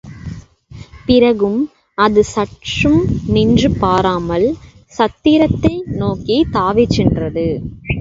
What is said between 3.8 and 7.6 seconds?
பாராமல் சத்திரத்தை நோக்கித் தாவிச்சென்றது.